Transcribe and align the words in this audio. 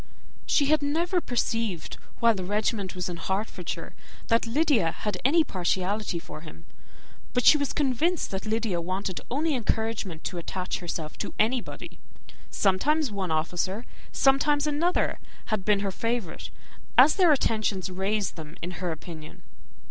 She 0.47 0.65
had 0.65 0.81
never 0.81 1.21
perceived, 1.21 1.97
while 2.19 2.33
the 2.33 2.43
regiment 2.43 2.95
was 2.95 3.07
in 3.07 3.17
Hertfordshire, 3.17 3.93
that 4.29 4.47
Lydia 4.47 4.91
had 4.91 5.19
any 5.23 5.43
partiality 5.43 6.17
for 6.17 6.41
him; 6.41 6.65
but 7.33 7.45
she 7.45 7.55
was 7.55 7.71
convinced 7.71 8.31
that 8.31 8.47
Lydia 8.47 8.77
had 8.79 8.85
wanted 8.87 9.21
only 9.29 9.53
encouragement 9.53 10.23
to 10.23 10.39
attach 10.39 10.79
herself 10.79 11.19
to 11.19 11.35
anybody. 11.37 11.99
Sometimes 12.49 13.11
one 13.11 13.29
officer, 13.29 13.85
sometimes 14.11 14.65
another, 14.65 15.19
had 15.53 15.63
been 15.63 15.81
her 15.81 15.91
favourite, 15.91 16.49
as 16.97 17.13
their 17.13 17.31
attentions 17.31 17.91
raised 17.91 18.35
them 18.37 18.55
in 18.63 18.71
her 18.81 18.91
opinion. 18.91 19.43